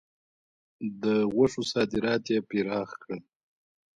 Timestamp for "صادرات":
1.71-2.23